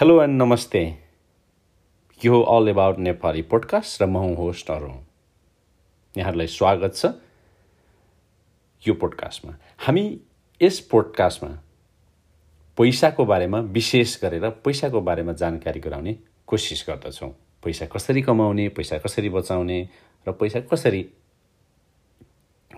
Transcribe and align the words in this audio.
Hello 0.00 0.22
and 0.22 0.42
नमस्ते 0.42 0.80
यो 2.24 2.40
all 2.42 2.68
about 2.68 2.98
Nepali 2.98 3.42
podcast 3.42 4.02
र 4.02 4.06
म 4.06 4.16
हुँ 4.16 4.34
होस्ट 4.36 4.70
अरुण। 4.70 4.96
यहाँहरूलाई 6.16 6.46
स्वागत 6.46 6.94
छ 6.96 7.06
यो 8.82 8.94
पोडकास्टमा 8.94 9.52
हामी 9.78 10.02
यस 10.60 10.80
पोडकास्टमा 10.90 11.50
पैसाको 12.78 13.24
बारेमा 13.24 13.58
विशेष 13.70 14.16
गरेर 14.22 14.48
पैसाको 14.64 15.00
बारेमा 15.00 15.32
जानकारी 15.32 15.80
गराउने 15.80 16.16
कोसिस 16.46 16.84
गर्दछौँ। 16.88 17.30
पैसा 17.62 17.86
कसरी 17.86 18.22
कमाउने 18.22 18.68
पैसा 18.74 18.98
कसरी 18.98 19.28
बचाउने 19.30 19.78
र 20.26 20.32
पैसा 20.32 20.60
कसरी 20.74 21.02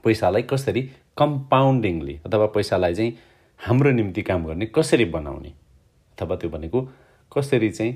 पैसालाई 0.04 0.42
कसरी 0.52 0.82
कम्पाउन्डिङली 1.16 2.20
अथवा 2.26 2.46
पैसालाई 2.52 2.94
चाहिँ 2.94 3.12
हाम्रो 3.60 3.90
निम्ति 3.90 4.22
काम 4.22 4.46
गर्ने 4.46 4.66
कसरी 4.76 5.04
बनाउने 5.16 5.52
अथवा 6.18 6.36
त्यो 6.36 6.50
भनेको 6.50 6.88
कसरी 7.36 7.70
चाहिँ 7.70 7.94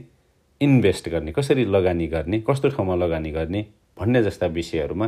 इन्भेस्ट 0.60 1.08
गर्ने 1.08 1.32
कसरी 1.32 1.64
लगानी 1.64 2.06
गर्ने 2.06 2.40
कस्तो 2.48 2.68
ठाउँमा 2.70 2.94
लगानी 2.94 3.30
गर्ने 3.30 3.66
भन्ने 3.98 4.22
जस्ता 4.22 4.46
विषयहरूमा 4.46 5.06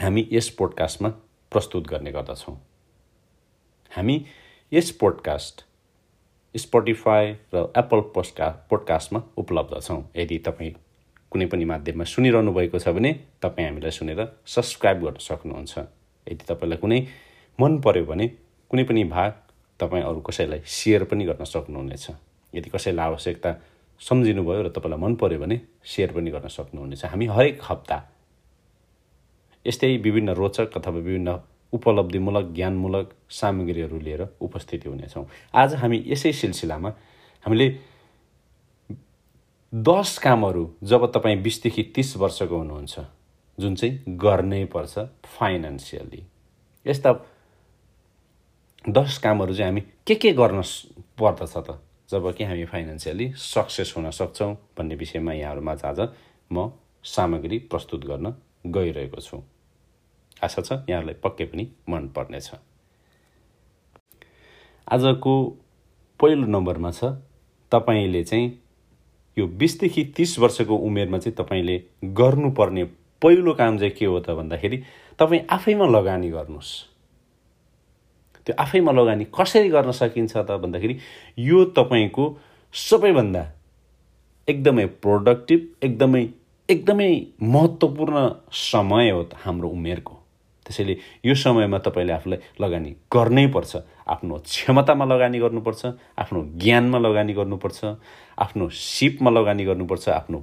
हामी 0.00 0.28
यस 0.32 0.48
पोडकास्टमा 0.58 1.08
प्रस्तुत 1.52 1.86
गर्ने 1.86 2.12
गर्दछौँ। 2.12 2.56
हामी 3.92 4.24
यस 4.72 4.90
पोडकास्ट 5.00 5.64
स्पोटिफाई 6.54 7.32
र 7.54 7.70
एप्पल 7.76 8.00
पोस्टका 8.14 8.48
पोडकास्टमा 8.70 9.22
उपलब्ध 9.38 9.80
छौँ। 9.82 10.02
यदि 10.16 10.38
तपाईँ 10.46 10.72
कुनै 11.32 11.46
पनि 11.46 11.64
माध्यममा 11.64 12.04
सुनिरहनु 12.04 12.52
भएको 12.52 12.78
छ 12.78 12.88
भने 12.88 13.12
तपाईँ 13.42 13.68
हामीलाई 13.68 13.90
सुनेर 13.90 14.20
सब्सक्राइब 14.46 15.04
गर्न 15.04 15.18
सक्नुहुन्छ। 15.20 15.78
यदि 16.26 16.44
तपाईँलाई 16.48 16.78
कुनै 16.78 17.00
मन 17.58 17.78
पर्यो 17.80 18.04
भने 18.04 18.26
कुनै 18.70 18.84
पनि 18.84 19.04
भाग 19.04 19.32
तपाईँ 19.80 20.04
अरू 20.04 20.20
कसैलाई 20.20 20.60
सेयर 20.66 21.04
पनि 21.04 21.24
गर्न 21.24 21.44
सक्नुहुनेछ। 21.44 22.06
यदि 22.56 22.70
कसैलाई 22.70 23.06
आवश्यकता 23.06 23.50
सम्झिनुभयो 24.00 24.62
र 24.62 24.68
तपाईँलाई 24.68 25.00
मन 25.00 25.14
पऱ्यो 25.16 25.38
भने 25.40 25.60
सेयर 25.84 26.12
पनि 26.12 26.30
गर्न 26.30 26.48
सक्नुहुनेछ। 26.48 27.04
हामी 27.04 27.26
हरेक 27.26 27.60
हप्ता 27.62 27.96
यस्तै 29.66 29.96
विभिन्न 29.96 30.30
रोचक 30.34 30.76
अथवा 30.76 31.00
विभिन्न 31.00 31.38
उपलब्धिमूलक 31.72 32.52
ज्ञानमूलक 32.54 33.06
सामग्रीहरू 33.30 33.98
लिएर 33.98 34.22
उपस्थिति 34.40 34.88
हुनेछौँ। 34.88 35.24
आज 35.54 35.74
हामी 35.74 36.02
यसै 36.06 36.32
सिलसिलामा 36.32 36.90
हामीले 37.44 37.68
दस 39.72 40.18
कामहरू 40.18 40.64
जब 40.82 41.10
तपाईँ 41.12 41.42
बिसदेखि 41.42 41.82
तिस 41.94 42.16
वर्षको 42.16 42.56
हुनुहुन्छ 42.56 42.94
जुन 43.58 43.74
चाहिँ 43.74 44.16
गर्नै 44.16 44.64
पर्छ 44.64 44.98
फाइनेन्सियली 45.24 46.22
यस्ता 46.86 47.12
दस 48.88 49.18
कामहरू 49.18 49.54
चाहिँ 49.54 49.70
हामी 49.70 49.80
के 50.06 50.14
के 50.14 50.32
गर्न 50.32 50.62
पर्दछ 51.18 51.56
त? 51.56 51.80
जब 52.10 52.32
कि 52.34 52.44
हामी 52.44 52.64
फाइनेन्सियली 52.64 53.32
सक्सेस 53.36 53.92
हुन 53.96 54.10
सक्छौँ 54.10 54.54
भन्ने 54.78 54.94
विषयमा 54.94 55.32
यहाँहरूमा 55.32 55.72
आज 55.84 56.00
म 56.52 56.70
सामग्री 57.04 57.58
प्रस्तुत 57.70 58.04
गर्न 58.06 58.34
गइरहेको 58.66 59.20
छु। 59.20 59.42
आशा 60.44 60.62
छ 60.62 60.72
यहाँहरूलाई 60.90 61.14
पक्कै 61.22 61.44
पनि 61.44 61.68
मन 61.88 62.08
पर्नेछ 62.16 62.50
आजको 64.86 65.34
पहिलो 66.20 66.46
नम्बरमा 66.46 66.90
छ 66.90 67.04
तपाईँले 67.72 68.22
चाहिँ 68.24 68.46
यो 69.36 69.46
बिसदेखि 69.58 70.04
तिस 70.16 70.38
वर्षको 70.38 70.76
उमेरमा 70.76 71.18
चाहिँ 71.18 71.36
तपाईँले 71.36 71.76
गर्नुपर्ने 72.14 72.84
पहिलो 73.22 73.54
काम 73.54 73.78
चाहिँ 73.78 73.92
के 73.92 74.04
हो 74.04 74.20
त 74.20 74.30
भन्दाखेरि 74.30 74.82
तपाईँ 75.18 75.40
आफैमा 75.50 75.86
लगानी 75.86 76.30
गर्नुहोस्। 76.30 76.95
त्यो 78.46 78.54
आफैमा 78.62 78.92
लगानी 78.92 79.24
कसरी 79.34 79.68
गर्न 79.68 79.90
सकिन्छ 79.90 80.36
त 80.36 80.50
भन्दाखेरि 80.62 80.94
यो 81.38 81.64
तपाईँको 81.76 82.24
सबैभन्दा 82.74 83.42
एकदमै 84.48 84.86
प्रोडक्टिभ 85.02 85.60
एकदमै 85.82 86.22
एकदमै 86.68 87.10
महत्त्वपूर्ण 87.42 88.16
समय 88.50 89.10
हो 89.10 89.22
हाम्रो 89.44 89.68
उमेरको। 89.68 90.14
त्यसैले 90.66 90.94
यो 91.26 91.34
समयमा 91.34 91.78
तपाईँले 91.78 92.12
आफूलाई 92.12 92.38
लगानी 92.62 92.90
गर्नै 93.14 93.46
पर्छ। 93.54 93.76
आफ्नो 94.06 94.34
क्षमतामा 94.46 95.04
लगानी 95.04 95.38
गर्नुपर्छ 95.38 95.82
आफ्नो 96.18 96.38
ज्ञानमा 96.62 96.98
लगानी 96.98 97.32
गर्नुपर्छ 97.34 97.80
आफ्नो 98.38 98.68
सिपमा 98.70 99.30
लगानी 99.30 99.64
गर्नुपर्छ 99.64 100.08
आफ्नो 100.08 100.38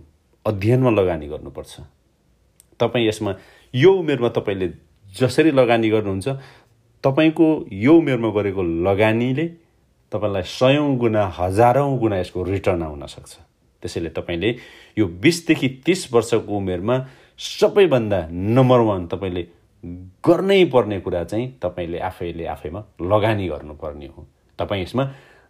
अध्ययनमा 0.45 0.91
लगानी 0.91 1.27
गर्नुपर्छ। 1.27 1.73
तपाईँ 2.79 3.07
यसमा 3.07 3.31
यो 3.73 3.91
उमेरमा 3.94 4.29
तपाईँले 4.35 4.67
जसरी 5.19 5.51
लगानी 5.51 5.89
गर्नुहुन्छ 5.89 6.27
तपाईँको 7.03 7.47
यो 7.71 7.93
उमेरमा 7.97 8.29
गरेको 8.31 8.63
लगानीले 8.87 9.47
तपाईँलाई 10.11 10.43
सयौँ 10.49 10.95
गुणा 10.97 11.25
हजारौँ 11.37 11.97
गुणा 11.99 12.17
यसको 12.19 12.43
रिटर्न 12.43 12.83
आउन 12.83 13.05
सक्छ। 13.05 13.33
त्यसैले 13.83 14.09
तपाईँले 14.09 14.49
यो 14.97 15.05
बिसदेखि 15.07 15.67
तिस 15.85 16.13
वर्षको 16.13 16.57
उमेरमा 16.57 16.95
सबैभन्दा 17.37 18.19
नम्बर 18.31 18.79
वान 18.79 19.07
तपाईँले 19.07 19.43
गर्नै 20.23 20.63
पर्ने 20.65 20.99
कुरा 20.99 21.23
चाहिँ 21.23 21.47
तपाईँले 21.63 21.99
आफैले 21.99 22.45
आफैमा 22.45 22.83
लगानी 23.01 23.47
गर्नुपर्ने 23.47 24.07
हो। 24.07 24.27
तपाईँ 24.59 24.83
यसमा 24.83 25.03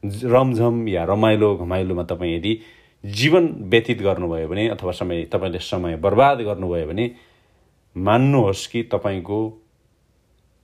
रमझम 0.03 0.87
या 0.87 1.03
रमाइलो 1.05 1.55
घमाइलोमा 1.55 2.03
तपाईँ 2.03 2.35
यदि 2.37 2.59
जीवन 3.03 3.47
व्यतीत 3.69 4.01
गर्नुभयो 4.01 4.47
भने 4.47 4.67
अथवा 4.69 4.91
समय 4.91 5.23
तपाईँले 5.33 5.59
समय 5.59 5.95
बर्बाद 5.97 6.41
गर्नुभयो 6.41 6.87
भने 6.87 7.05
मान्नुहोस् 7.95 8.67
कि 8.67 8.83
तपाईँको 8.83 9.39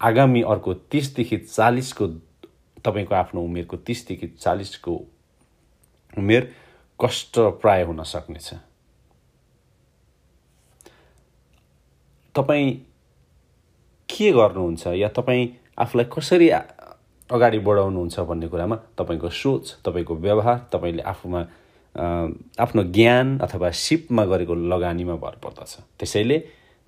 आगामी 0.01 0.41
अर्को 0.41 0.73
तिसदेखि 0.91 1.37
चालिसको 1.37 2.07
तपाईँको 2.85 3.15
आफ्नो 3.15 3.41
उमेरको 3.41 3.77
तिसदेखि 3.77 4.27
चालिसको 4.39 4.91
उमेर 6.17 6.51
कष्टप्राय 6.99 7.83
हुन 7.83 8.03
सक्नेछ। 8.03 8.53
तपाईँ 12.35 12.71
के 14.09 14.31
गर्नुहुन्छ 14.31 14.87
या 14.87 15.09
तपाईँ 15.09 15.47
आफूलाई 15.79 16.05
कसरी 16.13 16.49
अगाडि 16.49 17.59
बढाउनुहुन्छ 17.59 18.19
भन्ने 18.19 18.47
कुरामा 18.47 18.75
तपाईँको 18.97 19.29
सोच 19.29 19.75
तपाईँको 19.85 20.15
व्यवहार 20.15 20.57
तपाईँले 20.71 21.03
आफूमा 21.03 21.41
आफ्नो 22.59 22.83
ज्ञान 22.95 23.37
अथवा 23.39 23.69
सिपमा 23.75 24.25
गरेको 24.25 24.55
लगानीमा 24.55 25.15
भर 25.15 25.35
पर्दछ। 25.43 25.77
त्यसैले 25.99 26.37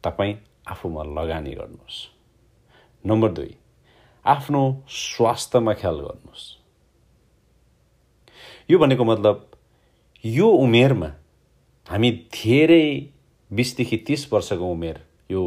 तपाईँ 0.04 0.36
आफूमा 0.72 1.04
लगानी 1.20 1.52
गर्नुहोस्। 1.52 2.21
नम्बर 3.06 3.31
दुई 3.31 3.56
आफ्नो 4.25 4.62
स्वास्थ्यमा 4.89 5.73
ख्याल 5.73 6.00
गर्नुहोस्। 6.00 6.44
यो 8.69 8.78
भनेको 8.79 9.03
मतलब 9.03 9.50
यो 10.23 10.47
उमेरमा 10.47 11.09
हामी 11.88 12.12
धेरै 12.34 12.85
बिसदेखि 13.51 13.97
तिस 14.07 14.31
वर्षको 14.34 14.72
उमेर 14.72 15.01
यो 15.31 15.44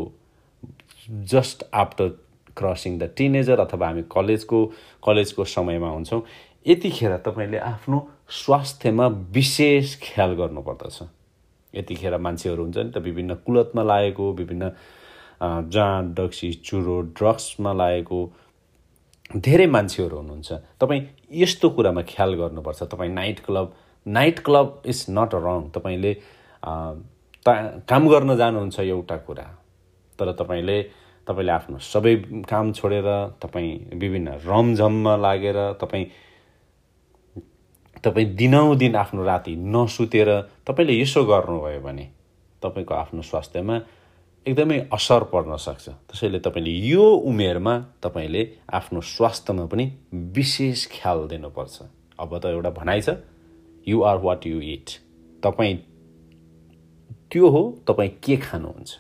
just 1.31 1.65
after 1.75 2.09
crossing 2.57 2.99
the 2.99 3.11
teenager 3.17 3.61
अथवा 3.61 3.87
हामी 3.89 4.03
कलेजको 4.11 4.65
कलेजको 5.03 5.45
समयमा 5.45 5.89
हुन्छौँ 5.91 6.23
यतिखेर 6.67 7.17
तपाईँले 7.27 7.59
आफ्नो 7.61 7.99
स्वास्थ्यमा 8.31 9.07
विशेष 9.37 9.97
ख्याल 10.03 10.35
गर्नुपर्दछ। 10.35 11.03
यतिखेर 11.75 12.17
मान्छेहरू 12.19 12.63
हुन्छ 12.63 12.77
नि 12.79 12.91
त 12.91 12.99
विभिन्न 12.99 13.35
कुलतमा 13.47 13.83
लागेको 13.83 14.33
विभिन्न 14.33 14.71
जाँड 15.43 16.15
डक्सी 16.21 16.53
चुरो 16.67 17.01
ड्रग्समा 17.19 17.73
लागेको 17.73 18.19
धेरै 19.37 19.67
मान्छेहरू 19.67 20.17
हुनुहुन्छ। 20.17 20.53
तपाईँ 20.81 21.03
यस्तो 21.43 21.71
कुरामा 21.77 22.03
ख्याल 22.09 22.35
गर्नुपर्छ। 22.41 22.83
तपाईँ 22.93 23.13
night 23.13 23.39
club 23.47 23.75
night 24.07 24.39
club 24.47 24.83
is 24.87 25.07
not 25.11 25.35
wrong. 25.35 25.61
तपाईँले 25.75 26.13
काम 27.91 28.09
गर्न 28.09 28.37
जानुहुन्छ 28.37 28.81
एउटा 28.81 29.17
कुरा। 29.27 29.47
तर 30.19 30.33
तपाईँले 30.39 30.79
तपाईँले 31.27 31.53
आफ्नो 31.53 31.79
सबै 31.81 32.15
काम 32.49 32.73
छोडेर 32.73 33.09
तपाईँ 33.43 33.99
विभिन्न 34.01 34.29
रमझममा 34.45 35.17
लागेर 35.17 35.59
तपाईँ 35.81 36.07
तपाईँ 38.05 38.27
दिनौदिन 38.37 38.95
आफ्नो 38.97 39.25
राति 39.25 39.55
नसुतेर 39.57 40.29
तपाईँले 40.69 40.95
यसो 41.01 41.25
गर्नुभयो 41.25 41.81
भने 41.81 42.05
तपाईँको 42.63 42.95
आफ्नो 42.95 43.23
स्वास्थ्यमा 43.23 43.77
एकदमै 44.47 44.79
असर 44.93 45.23
पर्न 45.33 45.57
सक्छ। 45.57 45.89
त्यसैले 45.89 46.39
तपाईँले 46.45 46.73
यो 46.93 47.05
उमेरमा 47.25 47.75
तपाईँले 48.05 48.43
आफ्नो 48.69 49.01
स्वास्थ्यमा 49.01 49.65
पनि 49.73 49.85
विशेष 50.37 50.87
ख्याल 50.93 51.27
दिनुपर्छ। 51.33 51.77
अब 52.21 52.31
त 52.39 52.45
एउटा 52.53 52.71
भनाइ 52.77 53.01
छ 53.01 53.09
you 53.89 54.03
are 54.05 54.17
what 54.21 54.47
you 54.47 54.61
eat 54.61 54.89
तपाईँ 55.43 55.77
त्यो 57.33 57.49
हो 57.49 57.63
तपाईँ 57.89 58.11
के 58.21 58.37
खानुहुन्छ? 58.37 58.91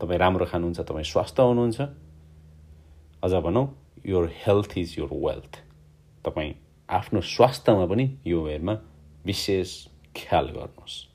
तपाईँ 0.00 0.18
राम्रो 0.20 0.44
खानुहुन्छ 0.44 0.80
तपाईँ 0.80 1.08
स्वस्थ 1.08 1.40
हुनुहुन्छ? 1.40 1.80
अझ 3.24 3.32
भनौँ 3.32 3.66
your 4.04 4.28
health 4.44 4.78
is 4.78 4.94
your 4.98 5.08
wealth 5.08 5.54
तपाईँ 6.24 6.52
आफ्नो 6.88 7.20
स्वास्थ्यमा 7.20 7.86
पनि 7.88 8.04
यो 8.26 8.40
उमेरमा 8.40 8.74
विशेष 9.24 9.70
ख्याल 10.12 10.46
गर्नुहोस्। 10.52 11.13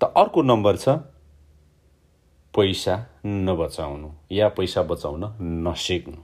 त 0.00 0.12
अर्को 0.16 0.42
नम्बर 0.42 0.76
छ। 0.76 0.88
पैसा 2.54 2.94
नबचाउनु 3.26 4.08
या 4.32 4.48
पैसा 4.48 4.82
बचाउन 4.82 5.24
नसिक्नु। 5.66 6.16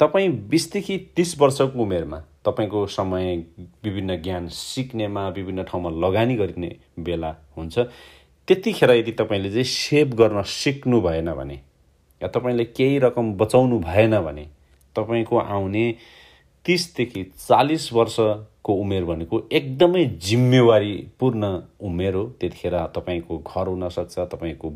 तपाईँ 0.00 0.28
बिसदेखि 0.48 0.96
तिस 1.16 1.38
वर्षको 1.40 1.82
उमेरमा 1.82 2.18
तपाईँको 2.44 2.86
समय 2.86 3.36
विभिन्न 3.84 4.16
ज्ञान 4.22 4.48
सिक्नेमा 4.48 5.28
विभिन्न 5.28 5.62
ठाउँमा 5.62 5.90
लगानी 6.06 6.36
गरिने 6.36 6.70
बेला 6.98 7.30
हुन्छ। 7.56 7.78
त्यतिखेर 8.48 8.90
यदि 8.90 9.12
तपाईँले 9.12 9.50
चाहिँ 9.50 9.64
सेभ 9.64 10.14
गर्न 10.14 10.42
सिक्नु 10.42 11.00
भएन 11.00 11.32
भने 11.32 11.54
या 12.20 12.28
तपाईँले 12.28 12.64
केही 12.64 12.98
रकम 12.98 13.32
बचाउनु 13.34 13.78
भएन 13.80 14.20
भने 14.20 14.46
तपाईँको 14.96 15.38
आउने 15.38 15.84
तिसदेखि 16.66 17.22
चालिस 17.38 17.92
वर्षको 17.92 18.74
उमेर 18.74 19.04
भनेको 19.04 19.42
एकदमै 19.52 20.04
जिम्मेवारीपूर्ण 20.22 21.42
उमेर 21.86 22.14
हो। 22.14 22.24
त्यतिखेर 22.40 22.76
तपाईँको 22.96 23.38
घर 23.38 23.66
हुनसक्छ 23.68 24.18
तपाईँको 24.32 24.72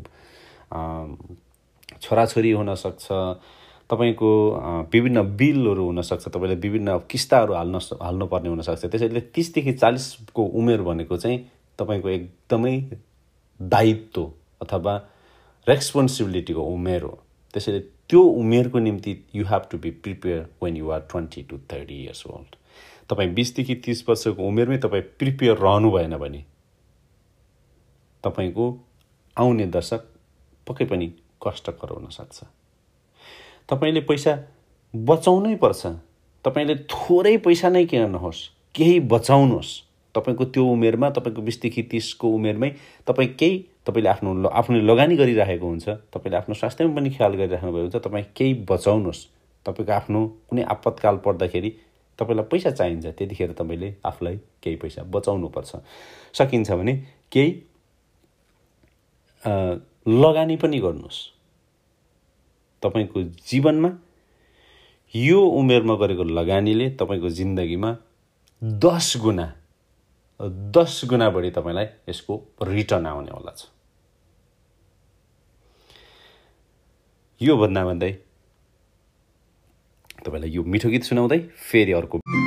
छोराछोरी 2.01 2.51
हुनसक्छ 2.51 3.07
तपाईँको 3.91 4.29
विभिन्न 4.93 5.21
बिलहरू 5.37 5.85
हुनसक्छ 5.85 6.27
तपाईँले 6.27 6.55
विभिन्न 6.55 6.97
किस्ताहरू 7.11 7.53
हाल्न 7.53 7.79
हाल्नुपर्ने 8.01 8.49
हुनसक्छ। 8.49 8.85
त्यसैले 8.85 9.21
तिसदेखि 9.35 9.73
चालिसको 9.73 10.43
उमेर 10.59 10.81
भनेको 10.81 11.17
चाहिँ 11.17 11.39
तपाईँको 11.79 12.09
एकदमै 12.09 12.75
दायित्व 13.59 14.23
अथवा 14.61 14.95
रेस्पोन्सिबिलिटीको 15.67 16.63
उमेर 16.73 17.01
हो। 17.03 17.17
त्यसैले 17.53 17.79
त्यो 18.11 18.21
उमेरको 18.21 18.79
निम्ति 18.79 19.17
you 19.35 19.45
have 19.45 19.67
to 19.71 19.77
be 19.77 19.91
prepare 20.05 20.45
when 20.63 20.77
you 20.77 20.89
are 20.91 20.99
twenty 21.11 21.43
to 21.43 21.57
thirty 21.73 22.03
years 22.03 22.25
old 22.27 22.55
तपाईँ 23.09 23.33
बिसदेखि 23.33 23.75
तिस 23.75 24.09
वर्षको 24.09 24.47
उमेरमै 24.47 24.77
तपाईँ 24.77 25.03
प्रिपेयर 25.19 25.57
रहनु 25.57 25.91
भएन 25.91 26.17
भने 26.17 26.45
तपाईँको 28.23 28.65
आउने 29.37 29.65
दशक 29.65 30.07
पक्कै 30.67 30.85
पनि 30.85 31.07
कष्टकर 31.47 31.89
हुनसक्छ 31.89 32.43
तपाईँले 33.69 34.01
पैसा 34.01 34.39
बचाउनै 34.95 35.55
पर्छ। 35.55 35.87
तपाईँले 36.45 36.75
थोरै 36.91 37.37
पैसा 37.37 37.69
नै 37.69 37.85
किन 37.85 38.09
नहोस् 38.09 38.39
केही 38.75 38.99
बचाउनुहोस्। 38.99 39.69
तपाईँको 40.15 40.45
त्यो 40.45 40.65
उमेरमा 40.65 41.09
तपाईँको 41.09 41.41
बिसदेखि 41.41 41.83
तिसको 41.91 42.27
उमेरमै 42.29 42.69
तपाईँ 43.07 43.29
केही 43.39 43.57
तपाईँले 43.85 44.09
आफ्नो 44.09 44.47
आफ्नो 44.49 44.79
लगानी 44.81 45.15
गरिराखेको 45.15 45.67
हुन्छ 45.67 45.87
तपाईँले 46.13 46.37
आफ्नो 46.37 46.55
स्वास्थ्यमा 46.55 46.95
पनि 46.95 47.09
ख्याल 47.09 47.33
गरिराख्नु 47.35 47.71
भएको 47.71 47.81
हुन्छ 47.81 47.95
तपाईँ 48.05 48.25
केही 48.35 48.53
बचाउनुहोस्। 48.69 49.21
तपाईँको 49.65 49.91
आफ्नो 49.91 50.19
कुनै 50.49 50.63
आपतकाल 50.73 51.15
पर्दाखेरि 51.25 51.69
तपाईँलाई 52.19 52.45
पैसा 52.51 52.71
चाहिन्छ 52.71 53.05
त्यतिखेर 53.17 53.51
तपाईँले 53.59 53.89
आफूलाई 54.05 54.37
केही 54.63 54.75
पैसा 54.75 55.03
बचाउनुपर्छ। 55.03 55.71
सकिन्छ 56.33 56.71
भने 56.71 56.93
केही 57.31 57.51
लगानी 60.07 60.55
पनि 60.57 60.79
गर्नुहोस्। 60.79 61.19
तपाईँको 62.83 63.23
जीवनमा 63.47 63.89
यो 65.13 65.39
उमेरमा 65.59 65.95
गरेको 65.95 66.23
लगानीले 66.23 66.89
तपाईँको 66.99 67.29
जिन्दगीमा 67.29 67.89
दस 68.61 69.17
गुणा 69.21 69.47
दस 70.49 71.01
गुणा 71.09 71.29
बढी 71.29 71.49
तपाईँलाई 71.51 71.85
यसको 72.09 72.33
रिटर्न 72.65 73.05
आउनेवाला 73.05 73.51
छ। 73.57 73.69
यो 77.41 77.57
भन्दा 77.57 77.85
भन्दै 77.85 78.11
तपाईँलाई 80.25 80.51
यो 80.51 80.63
मिठो 80.63 80.89
गीत 80.89 81.03
सुनाउँदै 81.03 81.39
फेरि 81.69 81.93
अर्को 81.93 82.40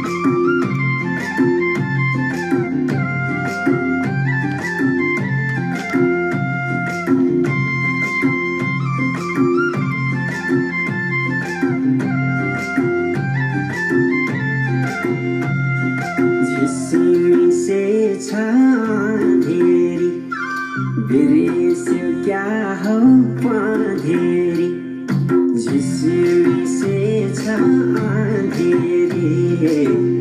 ढेरी 18.35 20.09
बिरेस 21.09 21.85
क्या 22.25 22.45
हो 22.85 22.99
पढेरी 23.45 24.69
झिसिसे 25.61 26.99
छ 27.37 27.59
ढेरी 28.57 30.14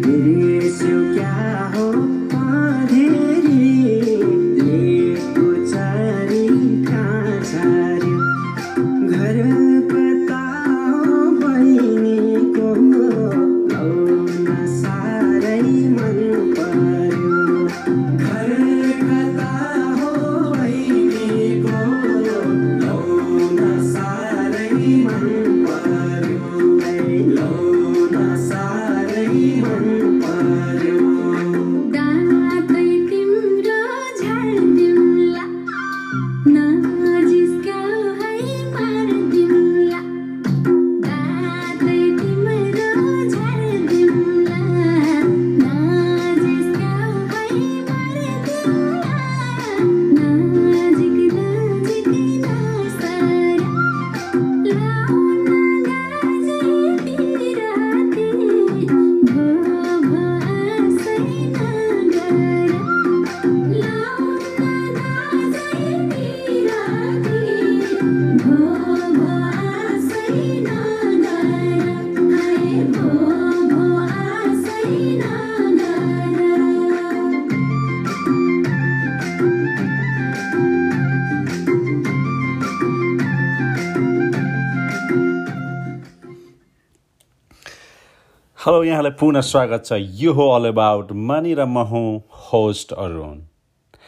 हेलो 88.64 88.84
यहाँलाई 88.84 89.12
पुनः 89.20 89.42
स्वागत 89.42 89.84
छ। 89.86 89.94
यो 90.20 90.34
हो 90.34 90.48
अल 90.50 90.66
अबाउट 90.68 91.12
मनी 91.12 91.54
र 91.54 91.66
म 91.68 91.84
हुँ 91.84 92.24
होस्ट 92.32 92.92
अरुण। 92.96 93.40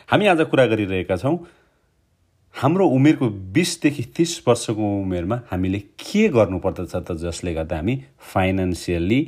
हामी 0.07 0.27
आज 0.27 0.41
कुरा 0.47 0.65
गरिरहेका 0.65 1.15
छौँ 1.17 1.35
हाम्रो 2.55 2.88
उमेरको 2.88 3.29
बिसदेखि 3.51 4.03
तिस 4.15 4.47
वर्षको 4.47 4.85
उमेरमा 5.01 5.41
हामीले 5.51 5.79
के 6.00 6.27
गर्नुपर्दछ 6.31 6.95
त 6.95 7.17
जसले 7.19 7.53
गर्दा 7.53 7.75
हामी 7.75 7.95
फाइनेन्सियल्ली 8.31 9.19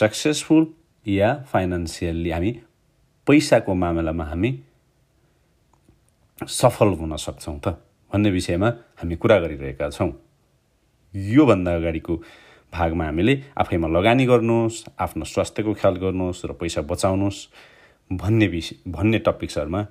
सक्सेसफुल 0.00 0.66
या 1.06 1.32
फाइनेन्सियल्ली 1.52 2.30
हामी 2.30 2.52
पैसाको 3.26 3.74
मामलामा 3.74 4.24
हामी 4.24 4.50
सफल 6.58 6.98
हुन 6.98 7.16
सक्छौँ 7.22 7.58
त 7.62 7.78
भन्ने 8.10 8.30
विषयमा 8.30 8.68
हामी 8.98 9.14
कुरा 9.14 9.38
गरिरहेका 9.46 9.90
छौँ। 9.90 10.12
योभन्दा 11.14 11.70
अगाडिको 11.76 12.22
भागमा 12.72 13.04
हामीले 13.04 13.34
आफैमा 13.58 13.88
लगानी 13.88 14.26
गर्नुहोस् 14.26 14.84
आफ्नो 15.00 15.24
स्वास्थ्यको 15.24 15.72
ख्याल 15.74 15.96
गर्नुहोस् 15.96 16.44
र 16.46 16.52
पैसा 16.52 16.82
बचाउनुहोस् 16.82 17.40
भन्ने 18.10 18.46
विषय 18.46 18.76
भन्ने 18.88 19.18
टपिक्सहरूमा 19.18 19.82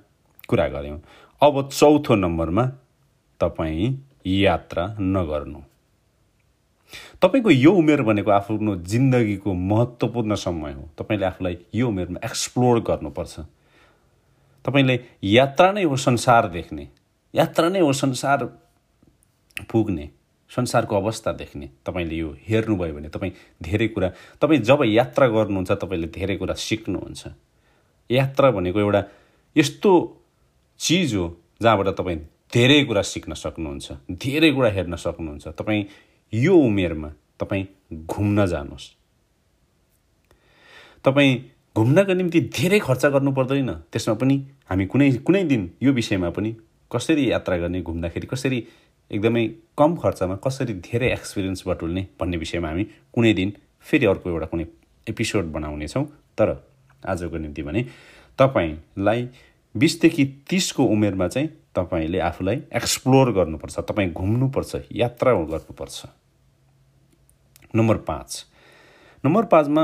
कुरा 0.49 0.67
गऱ्यौँ। 0.67 0.99
अब 1.41 1.69
चौथो 1.69 2.15
नम्बरमा 2.15 2.65
तपाईँ 3.39 3.93
यात्रा 4.25 4.85
नगर्नु। 4.99 5.61
तपाईँको 7.21 7.49
यो 7.49 7.71
उमेर 7.71 8.01
भनेको 8.01 8.31
आफ्नो 8.31 8.75
जिन्दगीको 8.83 9.53
महत्त्वपूर्ण 9.53 10.35
समय 10.35 10.73
हो। 10.73 10.89
तपाईँले 10.97 11.25
आफूलाई 11.25 11.57
यो 11.75 11.87
उमेरमा 11.87 12.19
एक्सप्लोर 12.25 12.79
गर्नुपर्छ। 12.79 13.39
तपाईँले 14.65 14.99
यात्रा 15.23 15.71
नै 15.71 15.83
हो 15.83 15.95
संसार 15.95 16.47
देख्ने 16.49 16.87
यात्रा 17.33 17.69
नै 17.69 17.79
हो 17.79 17.93
संसार 17.93 18.45
पुग्ने। 19.71 20.09
संसारको 20.55 20.95
अवस्था 20.95 21.31
देख्ने 21.31 21.69
तपाईँले 21.85 22.15
यो 22.15 22.29
हेर्नुभयो 22.47 22.93
भने 22.93 23.09
तपाईँ 23.09 23.31
धेरै 23.63 23.87
कुरा 23.87 24.09
तपाईँ 24.41 24.59
जब 24.61 24.83
यात्रा 24.85 25.27
गर्नुहुन्छ 25.27 25.71
तपाईँले 25.71 26.07
धेरै 26.07 26.35
कुरा 26.37 26.53
सिक्नुहुन्छ। 26.53 27.27
यात्रा 28.09 28.51
भनेको 28.51 28.79
एउटा 28.79 29.03
यस्तो 29.55 29.91
चिज 30.79 31.15
हो 31.15 31.25
जहाँबाट 31.61 31.87
तपाईँ 31.95 32.19
धेरै 32.53 32.83
कुरा 32.85 33.01
सिक्न 33.01 33.33
सक्नुहुन्छ 33.33 33.91
धेरै 34.11 34.51
कुरा 34.51 34.69
हेर्न 34.69 34.95
सक्नुहुन्छ। 34.95 35.47
तपाईँ 35.47 35.83
यो 36.33 36.55
उमेरमा 36.57 37.09
तपाईँ 37.39 37.65
घुम्न 38.05 38.45
जानुहोस्। 38.45 38.87
तपाईँ 41.03 41.31
घुम्नको 41.75 42.13
निम्ति 42.13 42.39
धेरै 42.51 42.79
खर्च 42.79 43.05
गर्नु 43.05 43.31
पर्दैन। 43.31 43.71
त्यसमा 43.91 44.13
पनि 44.19 44.35
हामी 44.69 44.85
कुनै 44.85 45.11
कुनै 45.23 45.43
दिन 45.43 45.71
यो 45.81 45.91
विषयमा 45.91 46.29
पनि 46.29 46.51
कसरी 46.91 47.31
यात्रा 47.31 47.57
गर्ने 47.57 47.81
घुम्दाखेरि 47.81 48.27
कसरी 48.27 48.59
एकदमै 49.11 49.47
कम 49.77 49.95
खर्चमा 49.95 50.35
कसरी 50.35 50.73
धेरै 50.73 51.11
एक्सपिरियन्स 51.13 51.63
बटुल्ने 51.67 52.07
भन्ने 52.19 52.37
विषयमा 52.37 52.67
हामी 52.67 52.83
कुनै 53.13 53.33
दिन 53.33 53.53
फेरि 53.81 54.05
अर्को 54.05 54.29
एउटा 54.29 54.45
कुनै 54.45 54.65
एपिसोड 55.07 55.45
बनाउनेछौँ। 55.51 56.05
तर 56.37 56.49
आजको 57.05 57.37
निम्ति 57.37 57.63
भने 57.63 57.81
तपाईँलाई 58.39 59.27
बिसदेखि 59.75 60.25
तिसको 60.49 60.83
उमेरमा 60.85 61.27
चाहिँ 61.27 61.49
तपाईँले 61.75 62.19
आफूलाई 62.19 62.61
एक्सप्लोर 62.75 63.31
गर्नुपर्छ 63.31 63.79
तपाईँ 63.79 64.11
घुम्नुपर्छ 64.11 64.75
यात्रा 64.91 65.33
गर्नुपर्छ। 65.33 66.05
नम्बर 67.75 67.97
पाँच। 68.07 68.45
नम्बर 69.25 69.45
पाँचमा 69.45 69.83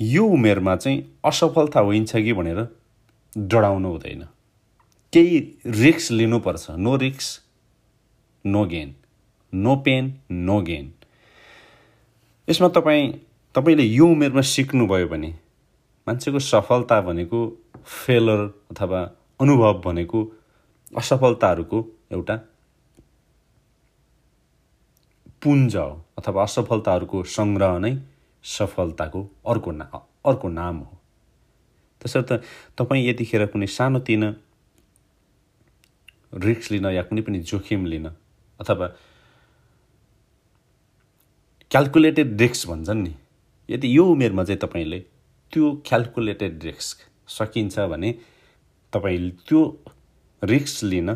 यो 0.00 0.24
उमेरमा 0.26 0.76
चाहिँ 0.76 0.98
असफलता 1.24 1.80
होइन्छ 1.80 2.16
कि 2.16 2.32
भनेर 2.32 2.66
डराउनु 3.38 3.88
हुँदैन। 3.88 4.24
केही 5.12 5.38
रिक्स 5.66 6.10
लिनुपर्छ। 6.10 6.70
नो 6.70 6.96
रिक्स 6.96 7.28
no 8.44 8.64
gain. 8.66 8.94
No 9.52 9.76
pain 9.76 10.12
no 10.30 10.60
gain. 10.62 10.92
यसमा 12.48 12.68
तपाईँ 12.68 13.12
तपाईँले 13.54 13.82
यो 13.82 14.06
उमेरमा 14.06 14.40
सिक्नुभयो 14.40 15.06
भने 15.08 15.30
मान्छेको 16.06 16.38
सफलता 16.38 17.00
भनेको 17.00 17.40
फेलर 17.84 18.40
अथवा 18.70 19.00
अनुभव 19.40 19.80
भनेको 19.84 20.20
असफलताहरूको 20.96 21.78
एउटा 22.12 22.36
पुञ्ज 25.42 25.76
हो 25.76 25.90
अथवा 26.18 26.42
असफलताहरूको 26.42 27.22
सङ्ग्रह 27.36 27.78
नै 27.78 27.92
सफलताको 28.44 29.22
अर्को 29.46 29.70
ना 29.72 29.84
अर्को 30.26 30.48
नाम 30.48 30.78
हो। 30.78 30.98
त्यसर्थ 32.00 32.32
तपाईँ 32.78 33.06
यतिखेर 33.08 33.46
कुनै 33.46 33.66
सानोतिनो 33.66 34.30
रिक्स 36.32 36.70
लिन 36.70 36.86
या 36.86 37.02
कुनै 37.02 37.22
पनि 37.22 37.38
जोखिम 37.40 37.86
लिन 37.86 38.06
अथवा 38.60 38.86
क्यालकुलेटेड 41.70 42.40
रिक्स 42.40 42.66
भन्छन् 42.66 43.02
नि। 43.02 43.14
यदि 43.68 43.96
यो 43.96 44.04
उमेरमा 44.04 44.44
चाहिँ 44.44 44.58
तपाईँले 44.58 44.98
त्यो 45.52 45.70
क्यालकुलेटेड 45.86 46.64
रिस्क 46.64 46.96
सकिन्छ 47.28 47.78
भने 47.92 48.12
तपाईँ 48.92 49.30
त्यो 49.48 49.60
रिक्स 50.42 50.82
लिन 50.84 51.10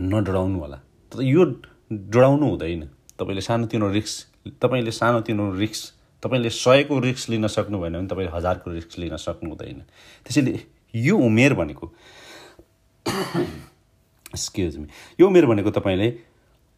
नडराउनु 0.00 0.58
होला 0.60 0.76
तर 1.12 1.22
यो 1.22 1.44
डराउनु 1.92 2.46
हुँदैन। 2.46 2.82
तपाईँले 3.18 3.40
सानोतिनो 3.40 3.90
रिक्स 3.92 4.14
तपाईँले 4.62 4.90
सानोतिनो 4.90 5.44
रिक्स 5.56 5.80
तपाईँले 6.22 6.50
सयको 6.50 6.98
रिक्स 7.00 7.28
लिन 7.28 7.46
सक्नु 7.46 7.78
भएन 7.80 7.92
भने 7.92 8.08
तपाईँले 8.08 8.32
हजारको 8.36 8.70
रिक्स 8.70 8.98
लिन 8.98 9.16
सक्नु 9.16 9.50
हुँदैन 9.50 9.80
त्यसैले 10.26 10.60
यो 10.94 11.16
उमेर 11.18 11.54
भनेको 11.54 11.86
एक्सक्युज 14.38 14.76
मी 14.78 14.86
यो 15.20 15.26
उमेर 15.26 15.46
भनेको 15.46 15.70
तपाईँले 15.74 16.08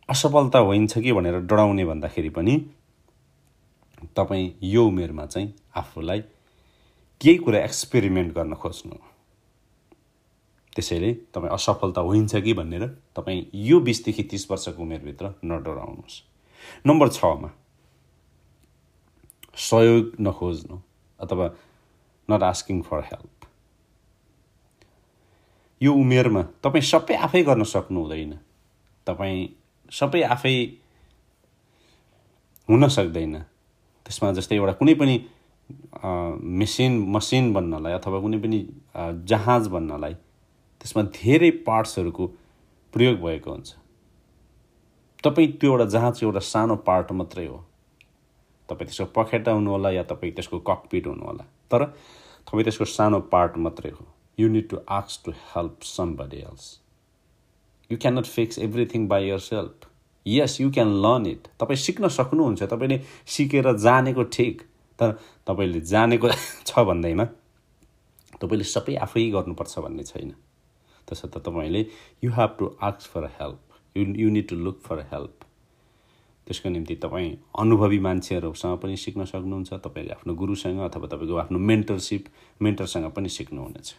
असफलता 0.08 0.58
होइन्छ 0.58 0.98
कि 0.98 1.12
भनेर 1.12 1.36
डराउने 1.46 1.84
भन्दाखेरि 1.84 2.28
पनि 2.32 2.56
तपाईँ 4.16 4.50
यो 4.64 4.86
उमेरमा 4.86 5.26
चाहिँ 5.26 5.52
आफूलाई 5.76 6.20
केही 7.20 7.36
कुरा 7.36 7.58
एक्सपेरिमेन्ट 7.60 8.32
गर्न 8.34 8.54
खोज्नु। 8.54 8.96
त्यसैले 10.76 11.12
तपाईँ 11.34 11.52
असफलता 11.52 12.00
होइन्छ 12.00 12.36
कि 12.36 12.52
भनेर 12.54 12.86
तपाईँ 13.16 13.44
यो 13.54 13.80
बिसदेखि 13.80 14.22
तिस 14.22 14.50
वर्षको 14.50 14.82
उमेरभित्र 14.82 15.34
नडराउनुहोस्। 15.44 16.16
नम्बर 16.86 17.08
छमा 17.08 17.50
सहयोग 19.68 20.16
नखोज्नु 20.20 20.80
अथवा 21.18 21.46
नट 22.28 22.42
आस्किङ 22.42 22.80
फर 22.82 23.00
हेल्प 23.04 23.39
यो 25.80 25.92
उमेरमा 25.94 26.42
तपाईँ 26.64 26.84
सबै 26.84 27.14
आफै 27.26 27.42
गर्न 27.42 27.64
सक्नु 27.64 28.00
हुँदैन। 28.00 28.32
तपाईँ 29.06 29.48
सबै 29.92 30.22
आफै 30.34 30.54
हुन 32.68 32.88
सक्दैन। 32.88 33.34
त्यसमा 34.06 34.32
जस्तै 34.38 34.56
एउटा 34.56 34.72
कुनै 34.80 34.94
पनि 35.00 35.14
मेसिन 36.60 36.92
मसिन 37.14 37.52
बन्नलाई 37.54 37.92
अथवा 37.98 38.18
कुनै 38.20 38.38
पनि 38.44 38.58
जहाज 39.30 39.68
बन्नलाई 39.74 40.14
त्यसमा 40.80 41.02
धेरै 41.16 41.50
पार्ट्सहरूको 41.66 42.26
प्रयोग 42.94 43.16
भएको 43.24 43.50
हुन्छ। 43.50 43.70
तपाईँ 45.24 45.48
त्यो 45.60 45.70
एउटा 45.70 45.86
जहाज 45.94 46.14
एउटा 46.24 46.42
सानो 46.44 46.76
पार्ट 46.88 47.12
मात्रै 47.18 47.46
हो। 47.46 47.58
तपाईँ 48.68 48.86
त्यसको 48.88 49.06
पखेटा 49.16 49.52
हुनुहोला 49.52 49.90
या 49.90 50.02
तपाईँ 50.12 50.32
त्यसको 50.36 50.58
ककपिट 50.68 51.06
हुनुहोला 51.06 51.44
तर 51.72 51.84
तपाईँ 52.46 52.64
त्यसको 52.64 52.84
सानो 52.84 53.20
पार्ट 53.32 53.56
मात्रै 53.64 53.90
हो। 53.90 54.04
Need 54.48 54.68
to 54.68 54.78
आक्स 54.88 55.20
to 55.24 55.32
help 55.32 55.82
somebody 56.16 56.36
else 56.36 56.80
you 57.90 57.98
can 57.98 58.18
not 58.18 58.26
fix 58.26 58.58
everything 58.58 59.08
by 59.08 59.28
yourself 59.38 59.88
yes 60.26 60.60
you 60.60 60.70
can 60.70 60.88
learn 61.02 61.34
तपाईँ 61.60 61.76
सिक्न 61.76 62.08
सक्नुहुन्छ 62.08 62.62
तपाईँले 62.62 63.00
सिकेर 63.26 63.76
जानेको 63.76 64.22
ठिक। 64.22 64.62
तर 64.98 65.12
तपाईँले 65.46 65.80
जानेको 65.80 66.28
छ 66.66 66.78
भन्दैमा 66.78 67.24
तपाईँले 68.40 68.64
सबै 68.64 68.94
आफै 68.96 69.30
गर्नुपर्छ 69.30 69.78
भन्ने 69.78 70.02
छैन। 70.02 70.30
त्यसर्थ 71.08 71.38
तपाईँले 71.38 71.86
you 72.24 72.30
have 72.30 72.56
to 72.58 72.70
आक्स 72.82 73.06
for 73.06 73.24
help 73.40 73.96
you 73.96 74.04
you 74.16 74.30
need 74.30 74.48
to 74.48 74.56
look 74.56 74.80
for 74.80 75.00
help 75.12 75.44
त्यसको 76.46 76.68
निम्ति 76.68 76.94
तपाईँ 76.96 77.30
अनुभवी 77.58 77.98
मान्छेहरूसँग 77.98 78.78
पनि 78.78 78.96
सिक्न 78.96 79.24
सक्नुहुन्छ 79.24 79.72
तपाईँले 79.72 80.12
आफ्नो 80.12 80.34
गुरुसँग 80.34 80.80
अथवा 80.80 81.06
तपाईँको 81.06 81.36
आफ्नो 81.36 81.58
मेन्टरसिप 81.58 82.24
मेन्टरसँग 82.62 83.10
पनि 83.10 83.28
सिक्नुहुनेछ। 83.28 83.94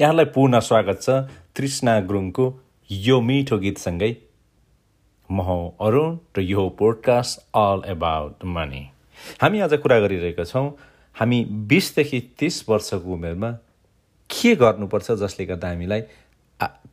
यहाँलाई 0.00 0.24
पूर्ण 0.34 0.58
स्वागत 0.58 1.02
छ 1.02 1.10
तृष्णा 1.56 1.92
गुरुङको 2.06 2.44
यो 2.90 3.20
मिठो 3.20 3.58
गीतसँगै। 3.58 4.10
म 5.30 5.40
हौ 5.40 5.58
अरुण 5.80 6.16
र 6.36 6.40
यो 6.42 6.68
पोडकास्ट 6.78 7.40
अल 7.54 7.82
एबाउट 7.92 8.44
मनी 8.44 8.82
हामी 9.42 9.60
आज 9.60 9.74
कुरा 9.82 9.98
गरिरहेका 10.00 10.44
छौँ 10.44 10.66
हामी 11.16 11.38
बिसदेखि 11.70 12.20
तिस 12.38 12.58
वर्षको 12.68 13.12
उमेरमा 13.14 13.50
के 14.30 14.54
गर्नुपर्छ 14.56 15.10
जसले 15.22 15.46
गर्दा 15.46 15.68
हामीलाई 15.68 16.02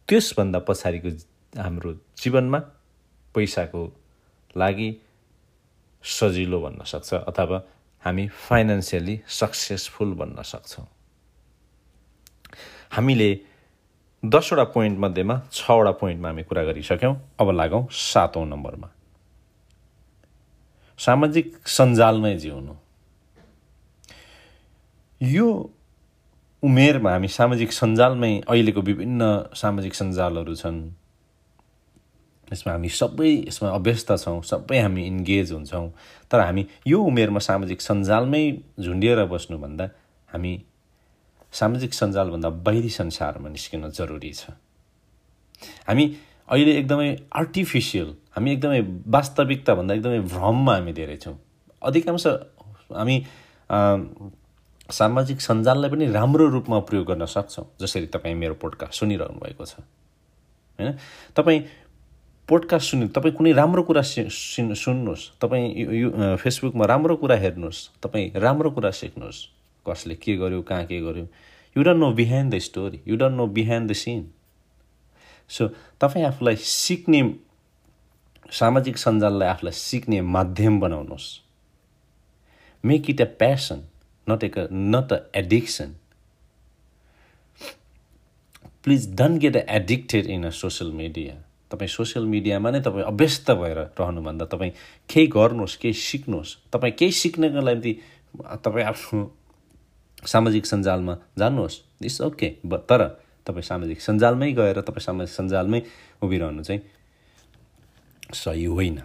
त्यसभन्दा 0.07 0.59
पछाडिको 0.69 1.09
हाम्रो 1.57 1.93
जीवनमा 2.21 2.59
पैसाको 3.35 3.83
लागि 4.57 4.89
सजिलो 6.03 6.61
भन्न 6.61 6.85
सक्छ 6.93 7.13
अथवा 7.13 7.63
हामी 8.05 8.27
फाइनेन्सियली 8.47 9.21
सक्सेसफुल 9.41 10.13
बन्न 10.21 10.41
सक्छौँ। 10.53 10.87
हामीले 12.91 13.29
दसवटा 14.23 14.63
पोइन्ट 14.63 14.99
मध्येमा 14.99 15.35
छवटा 15.51 15.91
पोइन्टमा 15.91 16.27
हामी 16.27 16.43
कुरा 16.43 16.63
गरिसक्यौँ। 16.63 17.15
अब 17.39 17.49
लागौँ 17.49 17.87
सातौँ 17.89 18.45
नम्बरमा। 18.45 18.87
सामाजिक 20.99 21.47
सञ्जालमै 21.67 22.37
जिउनु। 22.37 22.73
यो 25.21 25.47
उमेरमा 26.63 27.11
हामी 27.11 27.27
सामाजिक 27.27 27.71
सञ्जालमै 27.73 28.33
अहिलेको 28.47 28.81
विभिन्न 28.81 29.21
सामाजिक 29.55 29.93
सञ्जालहरू 29.95 30.55
छन्। 30.55 30.79
यसमा 32.53 32.71
हामी 32.73 32.89
सबै 32.89 33.31
यसमा 33.47 33.69
अभ्यस्त 33.69 34.11
छौँ 34.23 34.41
सबै 34.43 34.79
हामी 34.79 35.01
इन्गेज 35.07 35.51
हुन्छौँ। 35.51 35.87
तर 36.31 36.39
हामी 36.39 36.65
यो 36.87 36.99
उमेरमा 37.01 37.39
सामाजिक 37.39 37.81
सञ्जालमै 37.81 38.43
झुन्डिएर 38.79 39.25
बस्नुभन्दा 39.25 39.85
हामी 40.29 40.53
सामाजिक 41.53 41.93
सञ्जालभन्दा 41.93 42.49
बाहिरी 42.65 42.89
संसारमा 42.89 43.49
निस्किन 43.49 43.89
जरुरी 43.89 44.31
छ। 44.33 44.51
हामी 45.87 46.05
अहिले 46.49 46.71
एकदमै 46.77 47.09
आर्टिफिसियल 47.33 48.09
हामी 48.35 48.51
एकदमै 48.51 48.79
वास्तविकताभन्दा 49.07 49.93
एकदमै 49.95 50.19
भ्रममा 50.31 50.73
हामी 50.75 50.93
धेरै 50.93 51.17
छौँ। 51.17 51.37
अधिकांश 51.81 52.27
हामी 52.91 53.15
सामाजिक 54.89 55.41
सञ्जाललाई 55.41 55.89
पनि 55.91 56.05
राम्रो 56.11 56.47
रूपमा 56.49 56.79
प्रयोग 56.87 57.05
गर्न 57.07 57.25
सक्छौँ 57.25 57.65
जसरी 57.81 58.07
तपाईँ 58.15 58.35
मेरो 58.35 58.55
पोडकास्ट 58.59 58.93
सुनिरहनु 58.99 59.39
भएको 59.39 59.65
छ। 59.65 59.79
होइन? 60.79 60.97
तपाईँ 61.35 61.59
पोडकास्ट 62.49 62.85
सुन्नु 62.91 63.07
तपाईँ 63.15 63.33
कुनै 63.35 63.51
राम्रो 63.53 63.83
कुरा 63.87 64.01
सुन्नुहोस्। 64.01 65.23
तपाईँ 65.41 65.67
यो 65.95 66.35
फेसबुकमा 66.43 66.85
राम्रो 66.85 67.15
कुरा 67.23 67.35
हेर्नुहोस्। 67.39 67.79
तपाईँ 68.03 68.31
राम्रो 68.35 68.69
कुरा 68.75 68.91
सिक्नुहोस्। 68.91 69.39
कसले 69.85 70.15
के 70.15 70.35
गर्यो 70.37 70.61
कहाँ 70.61 70.85
के 70.85 70.99
गर्यो? 71.01 71.27
You 71.75 71.83
don't 71.83 71.99
know 71.99 72.11
behind 72.13 72.53
the 72.53 72.57
story 72.59 72.99
you 73.07 73.15
don't 73.17 73.35
know 73.37 73.47
behind 73.57 73.89
the 73.91 73.93
scene 73.95 74.29
so 75.49 75.67
तपाईँ 76.01 76.25
आफूलाई 76.25 76.55
सिक्ने 76.55 77.21
सामाजिक 78.51 78.97
सञ्जाललाई 78.97 79.47
आफूलाई 79.49 79.73
सिक्ने 79.73 80.21
माध्यम 80.21 80.79
बनाउनुहोस्। 80.79 81.39
Make 82.83 83.09
it 83.09 83.21
a 83.21 83.25
passion 83.39 83.83
not 84.27 84.43
a 84.43 84.67
not 84.71 85.13
a 85.13 85.19
addiction 85.39 85.95
please 88.83 89.07
don't 89.15 89.41
get 89.41 89.55
a 89.57 89.63
addicted 89.75 90.25
in 90.27 90.45
a 90.45 90.49
social 90.59 90.91
media 90.91 91.35
तपाईँ 91.71 91.89
सोसियल 91.89 92.25
मिडियामा 92.25 92.71
नै 92.71 92.81
तपाईँ 92.81 93.03
अभ्यस्त 93.05 93.51
भएर 93.51 93.77
रहनुभन्दा 93.99 94.45
तपाईँ 94.45 94.71
केही 95.09 95.27
गर्नुहोस् 95.35 95.77
केही 95.81 95.93
सिक्नुहोस्। 95.93 96.55
तपाईँ 96.73 96.93
केही 96.99 97.11
सिक्नको 97.19 97.61
लागि 97.61 97.93
तपाईँ 98.65 98.85
आफ्नो 98.85 99.23
सामाजिक 100.25 100.65
सञ्जालमा 100.65 101.17
जानुहोस् 101.37 101.79
इट्स 102.05 102.21
ओके 102.21 102.55
ब 102.65 102.77
तर 102.77 103.07
तपाईँ 103.45 103.63
सामाजिक 103.63 104.01
सञ्जालमै 104.01 104.51
गएर 104.53 104.81
तपाईँ 104.81 105.01
सामाजिक 105.01 105.33
सञ्जालमै 105.33 105.81
उभिरहनु 106.23 106.63
चाहिँ 106.63 106.81
सही 108.33 108.65
होइन। 108.65 109.01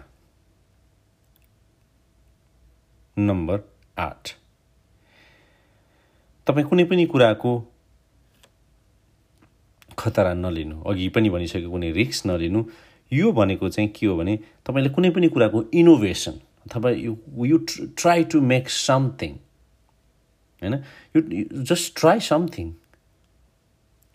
नम्बर 3.17 3.59
आठ। 3.97 4.29
तपाईँ 6.47 6.65
कुनै 6.65 6.83
पनि 6.83 7.05
कुराको 7.05 7.51
खतरा 9.97 10.33
नलिनु। 10.33 10.83
अघि 10.83 11.09
पनि 11.09 11.29
भनिसकेको 11.29 11.71
कुनै 11.71 11.91
रिक्स 11.91 12.25
नलिनु। 12.25 12.63
यो 13.11 13.31
भनेको 13.31 13.69
चाहिँ 13.69 13.89
के 13.89 14.05
हो 14.05 14.17
भने 14.17 14.37
तपाईँले 14.65 14.89
कुनै 14.89 15.09
पनि 15.09 15.27
कुराको 15.27 15.63
इनोभेसन 15.73 16.31
अथवा 16.67 16.89
you 16.91 17.17
you 17.45 17.57
try 17.97 18.23
to 18.23 18.41
make 18.41 18.69
something 18.69 19.35
होइन? 20.61 20.73
यु 21.15 21.21
जस्ट 21.63 21.99
ट्राई 21.99 22.19
समथिङ 22.19 22.73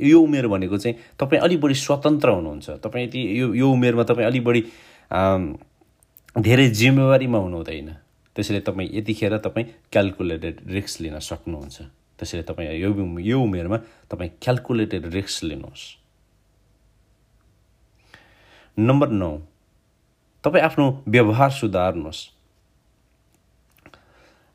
यो 0.00 0.20
उमेर 0.20 0.46
भनेको 0.48 0.78
चाहिँ 0.78 0.96
तपाईँ 1.20 1.40
अलिक 1.42 1.60
बढी 1.60 1.74
स्वतन्त्र 1.74 2.28
हुनुहुन्छ। 2.28 2.70
तपाईँ 2.82 3.06
यति 3.06 3.20
यो 3.40 3.52
यो 3.54 3.70
उमेरमा 3.70 4.02
तपाईँ 4.02 4.26
अलिक 4.26 4.44
बढी 4.44 4.60
धेरै 6.40 6.68
जिम्मेवारीमा 6.70 7.38
हुनु 7.38 7.56
हुँदैन 7.56 7.88
त्यसैले 8.36 8.60
तपाईँ 8.66 8.88
यतिखेर 8.92 9.36
तपाईँ 9.38 9.66
क्यालकुलेटेड 9.92 10.56
रिक्स 10.66 11.00
लिन 11.00 11.18
सक्नुहुन्छ। 11.20 11.82
त्यसैले 12.18 12.42
तपाईँ 12.42 12.80
यो 12.80 12.90
यो 13.20 13.40
उमेरमा 13.42 13.76
तपाईँ 14.10 14.30
क्यालकुलेटेड 14.42 15.06
रिक्स 15.14 15.42
लिनुहोस्। 15.44 15.84
नम्बर 18.78 19.08
नौ 19.12 19.32
तपाईँ 20.44 20.64
आफ्नो 20.64 20.86
व्यवहार 21.08 21.50
सुधार्नुहोस्। 21.50 22.20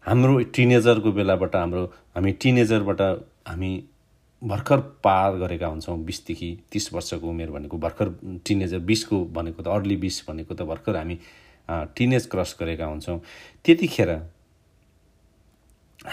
हाम्रो 0.08 0.38
टिनेजरको 0.56 1.12
बेलाबाट 1.12 1.56
हाम्रो 1.56 1.84
हामी 2.16 2.32
टिनेजरबाट 2.42 3.02
हामी 3.48 3.72
भर्खर 4.42 4.80
पार 5.04 5.36
गरेका 5.38 5.68
हुन्छौँ 5.68 5.98
बिसदेखि 6.06 6.50
तिस 6.72 6.94
वर्षको 6.94 7.28
उमेर 7.30 7.50
भनेको 7.52 7.78
भर्खर 7.78 8.10
टिनेजर 8.48 8.80
बिसको 8.88 9.20
भनेको 9.36 9.64
त 9.64 9.68
अर्ली 9.68 9.98
बिस 10.00 10.24
भनेको 10.28 10.56
त 10.56 10.62
भर्खर 10.64 10.96
हामी 10.96 11.20
टिनेज 11.96 12.26
क्रस 12.32 12.56
गरेका 12.60 12.86
हुन्छौँ। 12.86 13.20
त्यतिखेर 13.66 14.10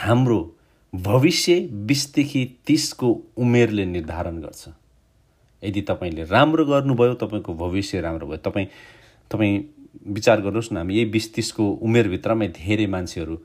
हाम्रो 0.03 0.41
भविष्य 0.93 1.61
बिसदेखि 1.87 2.45
तिसको 2.67 3.09
उमेरले 3.39 3.85
निर्धारण 3.87 4.41
गर्छ। 4.43 4.69
यदि 5.63 5.83
तपाईँले 5.87 6.25
राम्रो 6.35 6.65
गर्नुभयो 6.67 7.15
तपाईँको 7.23 7.55
भविष्य 7.55 8.01
राम्रो 8.01 8.27
भयो। 8.27 8.43
तपाईँ 8.43 8.67
तपाईँ 9.31 9.59
विचार 10.19 10.41
गर्नुहोस् 10.41 10.73
न 10.73 10.77
हामी 10.77 10.95
यही 10.95 11.11
बिस 11.15 11.35
तिसको 11.35 11.73
उमेरभित्रमै 11.79 12.49
धेरै 12.59 12.87
मान्छेहरू 12.91 13.37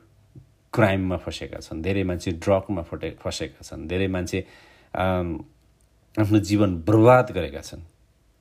क्राइममा 0.74 1.18
फँसेका 1.18 1.60
छन् 1.60 1.82
धेरै 1.82 2.04
मान्छे 2.04 2.32
ड्रगमा 2.44 2.82
फटे 2.90 3.10
फँसेका 3.22 3.62
छन् 3.64 3.88
धेरै 3.88 4.08
मान्छे 4.08 4.40
आफ्नो 4.96 6.40
जीवन 6.40 6.76
बर्बाद 6.88 7.32
गरेका 7.32 7.62
छन्। 7.62 7.82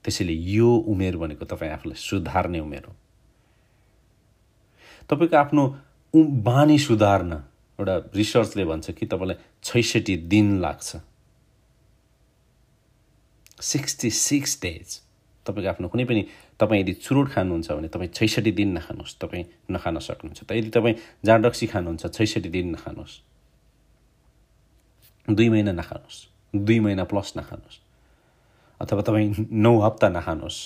त्यसैले 0.04 0.32
यो 0.32 0.70
उमेर 0.88 1.16
भनेको 1.16 1.44
तपाईँ 1.44 1.72
आफूलाई 1.72 1.96
सुधार्ने 1.98 2.60
उमेर 2.60 2.84
हो। 2.88 2.94
तपाईँको 5.10 5.36
आफ्नो 5.36 5.64
बानी 6.44 6.78
सुधार्न 6.78 7.32
एउटा 7.78 7.96
रिसर्चले 8.14 8.64
भन्छ 8.64 8.90
कि 8.90 9.06
तपाईँलाई 9.06 9.36
छैसठी 9.64 10.16
दिन 10.28 10.60
लाग्छ। 10.60 10.96
Sixty 13.62 14.10
six 14.10 14.60
days. 14.62 15.00
तपाईँको 15.48 15.68
आफ्नो 15.72 15.88
कुनै 15.88 16.04
पनि 16.04 16.22
तपाईँ 16.60 16.80
यदि 16.82 16.92
चुरोट 17.00 17.28
खानुहुन्छ 17.32 17.68
भने 17.72 17.88
तपाईँ 17.88 18.12
छैसठी 18.12 18.52
दिन 18.52 18.76
नखानुहोस् 18.76 19.16
तपाईँ 19.16 19.44
नखान 19.72 19.98
सक्नुहुन्छ। 19.98 20.40
त 20.44 20.50
यदि 20.52 20.70
तपाईँ 20.70 20.94
जाँडक्सी 21.24 21.66
खानुहुन्छ 21.72 22.02
छैसठी 22.12 22.48
दिन 22.48 22.76
नखानुहोस्। 22.76 23.14
दुई 25.28 25.48
महिना 25.48 25.72
नखानुहोस् 25.72 26.20
दुई 26.54 26.78
महिना 26.80 27.04
प्लस 27.04 27.32
नखानुहोस् 27.36 27.78
अथवा 28.80 29.02
तपाईँ 29.02 29.48
नौ 29.52 29.72
हप्ता 29.80 30.08
नखानुहोस्। 30.08 30.58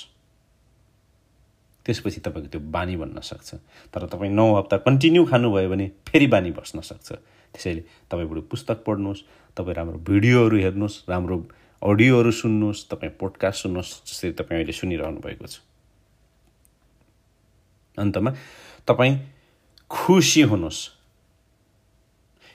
त्यसपछि 1.87 2.21
तपाईँको 2.21 2.49
त्यो 2.51 2.61
बानी 2.71 2.95
बन्न 2.97 3.21
सक्छ। 3.21 3.51
तर 3.91 4.07
तपाईँ 4.07 4.31
नौ 4.31 4.47
हप्ता 4.55 4.77
कन्टिन्यू 4.87 5.25
खानुभयो 5.27 5.69
भने 5.71 5.87
फेरि 6.07 6.27
बानी 6.27 6.51
बस्न 6.55 6.81
सक्छ। 6.81 7.09
त्यसैले 7.55 7.83
तपाईँबाट 8.11 8.47
पुस्तक 8.51 8.79
पढ्नुहोस् 8.87 9.23
तपाईँ 9.57 9.75
राम्रो 9.75 9.99
भिडियोहरू 9.99 10.57
हेर्नुहोस् 10.57 10.97
राम्रो 11.11 11.37
अडियोहरू 11.83 12.31
सुन्नुहोस् 12.31 12.85
तपाईँ 12.91 13.13
पोडकास्ट 13.21 13.63
सुन्नुहोस् 13.63 13.93
जसरी 14.07 14.33
तपाईँ 14.33 14.59
अहिले 14.61 14.73
सुनिरहनु 14.73 15.21
भएको 15.21 15.47
छ। 15.47 15.59
अन्तमा 17.99 18.31
तपाईँ 18.87 19.17
खुसी 19.91 20.43
हुनुहोस्। 20.43 20.81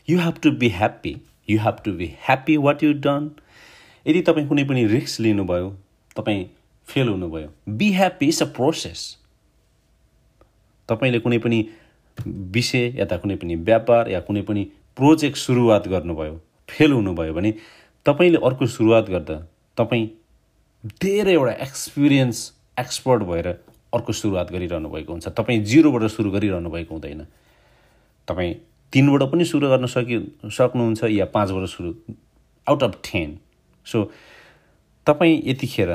You 0.08 0.20
have 0.20 0.40
to 0.44 0.52
be 0.52 0.70
happy 0.70 1.16
you 1.50 1.60
have 1.60 1.82
to 1.86 1.92
be 1.92 2.06
happy 2.22 2.58
what 2.58 2.84
you 2.84 2.94
done 2.94 3.30
यदि 4.06 4.22
तपाईँ 4.22 4.48
कुनै 4.48 4.64
पनि 4.64 4.86
रिक्स 4.88 5.20
लिनुभयो 5.20 5.70
तपाईँ 6.16 6.46
फेल 6.88 7.08
हुनुभयो 7.10 7.50
be 7.70 7.92
happy 7.94 8.28
is 8.28 8.42
a 8.44 8.46
process 8.56 9.02
तपाईँले 10.90 11.20
कुनै 11.20 11.38
पनि 11.38 11.60
विषय 12.56 12.88
या 12.96 13.06
त 13.06 13.20
कुनै 13.22 13.36
पनि 13.36 13.56
व्यापार 13.56 14.10
या 14.10 14.20
कुनै 14.20 14.42
पनि 14.42 14.64
प्रोजेक्ट 14.96 15.38
सुरुवात 15.38 15.88
गर्नुभयो 15.88 16.40
फेल 16.70 16.92
हुनुभयो 16.92 17.34
भने 17.34 17.54
तपाईँले 18.08 18.38
अर्को 18.46 18.66
सुरुवात 18.66 19.10
गर्दा 19.10 19.36
तपाईँ 19.78 20.08
धेरैवटा 21.02 21.52
एक्सपिरियन्स 21.64 22.38
एक्सपर्ट 22.80 23.24
भएर 23.24 23.48
अर्को 23.94 24.14
सुरुवात 24.14 24.52
गरिरहनु 24.52 24.90
भएको 24.90 25.12
हुन्छ। 25.12 25.28
तपाईँ 25.28 25.64
जिरोबाट 25.64 26.04
सुरु 26.12 26.32
गरिरहनु 26.32 26.70
भएको 26.70 26.94
हुँदैन। 26.94 27.26
तपाईँ 28.28 28.54
तिनबाट 28.94 29.24
पनि 29.32 29.46
सुरु 29.46 29.70
गर्न 29.70 29.86
सकि 29.86 30.18
सक्नुहुन्छ 30.48 31.04
या 31.04 31.26
पाँचबाट 31.26 31.68
सुरु 31.68 31.94
आउट 32.68 32.84
अफ 32.84 32.94
टेन 33.04 33.38
सो 33.86 34.04
तपाईँ 35.08 35.42
यतिखेर 35.46 35.92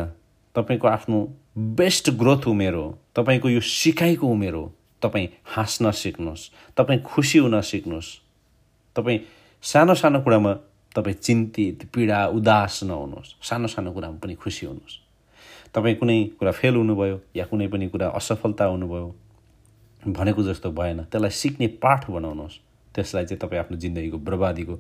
तपाईँको 0.55 0.89
आफ्नो 0.89 1.19
बेस्ट 1.57 2.11
ग्रोथ 2.11 2.49
उमेर 2.49 2.75
हो 2.75 2.87
तपाईँको 3.17 3.49
यो 3.49 3.61
सिकाइको 3.61 4.27
उमेर 4.27 4.55
हो 4.55 4.65
तपाईँ 5.03 5.29
हाँस्न 5.55 5.91
सिक्नुहोस् 5.91 6.49
तपाईँ 6.77 7.01
खुसी 7.03 7.39
हुन 7.39 7.61
सिक्नुहोस्। 7.61 8.11
तपाईँ 8.97 9.19
सानो 9.63 9.95
सानो 9.95 10.21
कुरामा 10.23 10.53
तपाईँ 10.95 11.17
चिन्तित 11.17 11.89
पीडा 11.95 12.27
उदास 12.37 12.81
नहुनुहोस्। 12.85 13.35
सानो 13.43 13.69
सानो 13.69 13.93
कुरामा 13.93 14.19
पनि 14.23 14.35
खुसी 14.35 14.67
हुनुहोस्। 14.67 14.99
तपाईँ 15.75 15.97
कुनै 15.97 16.19
कुरा 16.39 16.53
फेल 16.53 16.75
हुनुभयो 16.77 17.21
या 17.37 17.45
कुनै 17.45 17.69
पनि 17.69 17.89
कुरा 17.89 18.09
असफलता 18.09 18.65
हुनुभयो 18.65 19.09
भनेको 20.03 20.43
जस्तो 20.43 20.71
भएन 20.71 20.99
त्यसलाई 21.05 21.31
सिक्ने 21.31 21.67
पाठ 21.81 22.11
बनाउनुहोस्। 22.11 22.59
त्यसलाई 22.95 23.25
चाहिँ 23.25 23.41
तपाईँ 23.41 23.61
आफ्नो 23.61 23.77
जिन्दगीको 23.79 24.19
बर्बादीको 24.19 24.79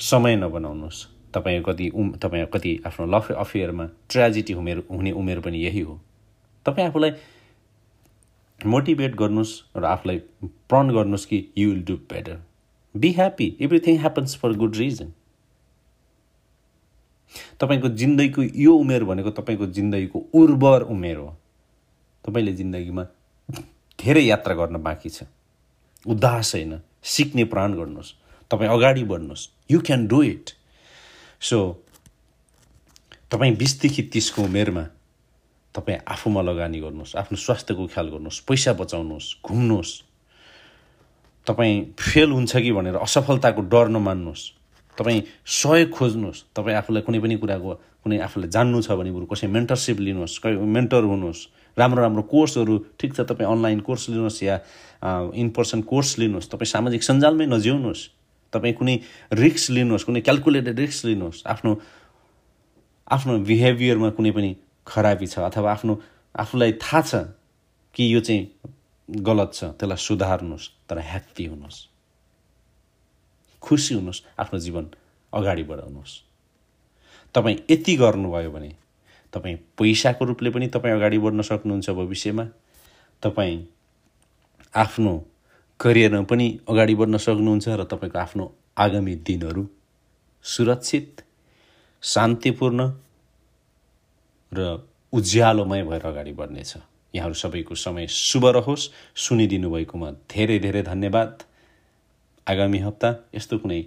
समय 0.00 0.36
नबनाउनुहोस्। 0.36 1.06
तपाईँ 1.34 1.62
कति 1.62 1.88
उम 1.90 2.10
तपाईँ 2.22 2.46
कति 2.54 2.72
आफ्नो 2.86 3.06
लभ 3.06 3.32
अफेयरमा 3.32 3.84
ट्रेजेडी 4.10 4.54
उमेर 4.54 4.82
हुने 4.90 5.12
उमेर 5.12 5.40
पनि 5.40 5.58
यही 5.58 5.80
हो। 5.80 6.00
तपाईँ 6.66 6.86
आफूलाई 6.88 7.12
मोटिभेट 8.60 9.14
गर्नुहोस् 9.16 9.52
र 9.76 9.84
आफूलाई 9.84 10.18
प्रण 10.68 10.90
गर्नुहोस् 10.90 11.26
कि 11.26 11.38
you 11.58 11.68
will 11.70 11.82
do 11.84 11.96
better 12.10 12.38
be 12.94 13.10
happy 13.12 13.56
everything 13.60 13.98
happens 13.98 14.36
for 14.36 14.52
good 14.52 14.76
reason 14.76 15.12
तपाईँको 17.60 17.88
जिन्दगीको 17.88 18.42
यो 18.42 18.74
उमेर 18.74 19.04
भनेको 19.04 19.30
तपाईँको 19.30 19.66
जिन्दगीको 19.66 20.18
उर्वर 20.34 20.82
उमेर 20.82 21.16
हो। 21.16 21.36
तपाईँले 22.24 22.52
जिन्दगीमा 22.52 23.04
धेरै 23.98 24.22
यात्रा 24.22 24.54
गर्न 24.54 24.82
बाँकी 24.82 25.08
छ। 25.08 25.22
उदास 26.06 26.54
होइन। 26.54 26.80
सिक्ने 27.04 27.44
प्राण 27.44 27.74
गर्नुहोस्। 27.74 28.14
तपाईँ 28.50 28.70
अगाडि 28.70 29.04
बढ्नुहोस्। 29.04 29.48
You 29.70 29.80
can 29.80 30.06
do 30.06 30.22
it 30.22 30.50
so 31.40 31.58
तपाईँ 33.30 33.56
बिसदेखि 33.56 34.02
तिसको 34.02 34.42
उमेरमा 34.42 34.84
तपाईँ 35.74 35.98
आफूमा 36.08 36.42
लगानी 36.42 36.80
गर्नुहोस्। 36.80 37.16
आफ्नो 37.16 37.36
स्वास्थ्यको 37.36 37.86
ख्याल 37.86 38.08
गर्नुहोस्। 38.08 38.40
पैसा 38.40 38.72
बचाउनुहोस्। 38.72 39.36
घुम्नुहोस्। 39.44 39.92
तपाईँ 41.46 41.74
फेल 41.98 42.30
हुन्छ 42.32 42.56
कि 42.56 42.72
भनेर 42.72 42.96
असफलताको 42.96 43.60
डर 43.72 43.88
नमान्नुहोस्। 43.88 44.42
तपाईँ 44.98 45.20
सहयोग 45.46 45.90
खोज्नुहोस्। 45.90 46.44
तपाईँ 46.56 46.76
आफूलाई 46.76 47.02
कुनै 47.02 47.18
पनि 47.20 47.36
कुराको 47.40 47.70
कुनै 48.04 48.18
आफूलाई 48.20 48.48
जान्नु 48.50 48.80
छ 48.82 48.92
भने 48.96 49.10
बरु 49.12 49.26
कसै 49.26 49.46
मेन्टरसिप 49.48 49.98
लिनुहोस् 50.00 50.36
मेन्टर 50.76 51.02
हुनुहोस्। 51.04 51.40
राम्रो 51.76 52.00
राम्रो 52.02 52.22
कोर्सहरू 52.28 52.74
ठिक 53.00 53.10
छ 53.16 53.20
तपाईँ 53.30 53.48
अनलाइन 53.48 53.80
कोर्स 53.80 54.08
लिनुहोस् 54.08 54.42
या 54.42 54.54
इन 55.32 55.48
पर्सन 55.56 55.80
कोर्स 55.88 56.18
लिनुहोस्। 56.18 56.48
तपाईँ 56.52 56.70
सामाजिक 56.70 57.02
सञ्जालमै 57.02 57.46
नजिउनुहोस्। 57.46 58.02
तपाईँ 58.52 58.74
कुनै 58.74 58.96
रिक्स 59.32 59.70
लिनुहोस् 59.70 60.04
कुनै 60.04 60.20
क्यालकुलेटेड 60.20 60.78
रिक्स 60.78 61.04
लिनुहोस्। 61.04 61.46
आफ्नो 61.46 61.70
आफ्नो 63.08 63.38
बिहेभियरमा 63.48 64.10
कुनै 64.16 64.30
पनि 64.30 64.50
खराबी 64.86 65.26
छ 65.26 65.38
अथवा 65.48 65.70
आफ्नो 65.72 65.94
आफूलाई 66.34 66.72
थाहा 66.82 67.00
छ 67.00 67.12
कि 67.94 68.02
यो 68.14 68.20
चाहिँ 68.20 68.42
गलत 69.10 69.50
छ 69.54 69.64
त्यसलाई 69.78 69.96
सुधार्नुहोस् 69.98 70.68
तर 70.88 70.98
ह्याप्पी 70.98 71.44
हुनुहोस्। 71.46 71.78
खुसी 73.62 73.94
हुनुहोस् 73.94 74.22
आफ्नो 74.38 74.58
जीवन 74.58 74.86
अगाडि 75.32 75.62
बढाउनुहोस्। 75.62 76.14
तपाईँ 77.34 77.56
यति 77.70 77.96
गर्नुभयो 77.96 78.50
भने 78.50 78.70
तपाईँ 79.32 79.56
पैसाको 79.78 80.24
रूपले 80.24 80.50
पनि 80.50 80.66
तपाईँ 80.68 80.94
अगाडि 80.94 81.18
बढ्न 81.18 81.42
सक्नुहुन्छ 81.42 81.90
भविष्यमा। 81.90 82.44
तपाईँ 83.22 83.58
आफ्नो 84.74 85.12
करियरमा 85.80 86.22
पनि 86.30 86.46
अगाडि 86.68 86.94
बढ्न 86.94 87.16
सक्नुहुन्छ 87.16 87.68
र 87.68 87.84
तपाईँको 87.84 88.18
आफ्नो 88.18 88.44
आगामी 88.78 89.14
दिनहरू 89.26 89.66
सुरक्षित 90.44 91.22
शान्तिपूर्ण 92.02 92.80
र 94.52 94.58
उज्यालोमय 95.12 95.82
भएर 95.84 96.06
अगाडि 96.06 96.32
बढ्नेछ। 96.32 96.72
यहाँहरू 97.14 97.34
सबैको 97.34 97.74
समय 97.74 98.06
शुभ 98.06 98.46
रहोस्। 98.46 98.90
सुनिदिनु 99.16 99.70
भएकोमा 99.70 100.10
धेरै 100.10 100.58
धेरै 100.58 100.82
धन्यवाद। 100.82 101.42
आगामी 102.48 102.78
हप्ता 102.78 103.28
यस्तो 103.34 103.58
कुनै 103.58 103.82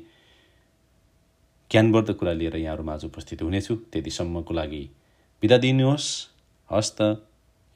ज्ञानवर्धक 1.72 2.18
कुरा 2.18 2.34
लिएर 2.34 2.56
यहाँहरू 2.56 2.84
माझ 2.84 3.06
उपस्थित 3.06 3.42
हुनेछु। 3.42 3.76
त्यतिसम्मको 3.76 4.54
लागि 4.54 4.90
बिदा 5.42 5.58
दिनुहोस्। 5.58 6.28
हस्त 6.72 7.02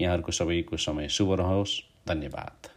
यहाँहरूको 0.01 0.31
सबैको 0.31 0.77
समय 0.77 1.07
शुभ 1.10 1.33
रहोस्। 1.33 1.81
धन्यवाद। 2.07 2.76